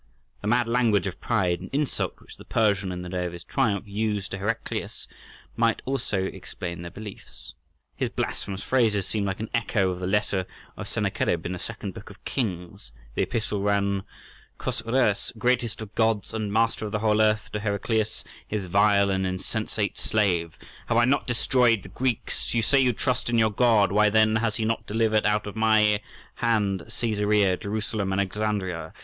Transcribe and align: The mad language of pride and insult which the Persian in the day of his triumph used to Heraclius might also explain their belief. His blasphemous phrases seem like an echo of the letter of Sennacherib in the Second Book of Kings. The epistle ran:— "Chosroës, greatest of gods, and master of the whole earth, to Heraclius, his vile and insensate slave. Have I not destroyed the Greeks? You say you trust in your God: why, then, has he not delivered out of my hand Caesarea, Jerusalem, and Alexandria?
The 0.41 0.47
mad 0.47 0.67
language 0.67 1.05
of 1.05 1.21
pride 1.21 1.59
and 1.59 1.69
insult 1.71 2.19
which 2.19 2.37
the 2.37 2.43
Persian 2.43 2.91
in 2.91 3.03
the 3.03 3.09
day 3.09 3.27
of 3.27 3.33
his 3.33 3.43
triumph 3.43 3.87
used 3.87 4.31
to 4.31 4.39
Heraclius 4.39 5.07
might 5.55 5.83
also 5.85 6.23
explain 6.23 6.81
their 6.81 6.89
belief. 6.89 7.25
His 7.95 8.09
blasphemous 8.09 8.63
phrases 8.63 9.05
seem 9.05 9.25
like 9.25 9.39
an 9.39 9.51
echo 9.53 9.91
of 9.91 9.99
the 9.99 10.07
letter 10.07 10.47
of 10.75 10.87
Sennacherib 10.89 11.45
in 11.45 11.51
the 11.51 11.59
Second 11.59 11.93
Book 11.93 12.09
of 12.09 12.25
Kings. 12.25 12.93
The 13.13 13.21
epistle 13.21 13.61
ran:— 13.61 14.01
"Chosroës, 14.59 15.37
greatest 15.37 15.81
of 15.83 15.93
gods, 15.93 16.33
and 16.33 16.51
master 16.51 16.87
of 16.87 16.91
the 16.91 16.97
whole 16.97 17.21
earth, 17.21 17.51
to 17.51 17.59
Heraclius, 17.59 18.23
his 18.47 18.65
vile 18.65 19.11
and 19.11 19.23
insensate 19.27 19.99
slave. 19.99 20.57
Have 20.87 20.97
I 20.97 21.05
not 21.05 21.27
destroyed 21.27 21.83
the 21.83 21.89
Greeks? 21.89 22.55
You 22.55 22.63
say 22.63 22.79
you 22.79 22.91
trust 22.91 23.29
in 23.29 23.37
your 23.37 23.51
God: 23.51 23.91
why, 23.91 24.09
then, 24.09 24.37
has 24.37 24.55
he 24.55 24.65
not 24.65 24.87
delivered 24.87 25.27
out 25.27 25.45
of 25.45 25.55
my 25.55 26.01
hand 26.37 26.85
Caesarea, 26.89 27.55
Jerusalem, 27.57 28.11
and 28.11 28.19
Alexandria? 28.19 28.93